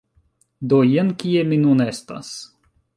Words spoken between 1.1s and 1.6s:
kie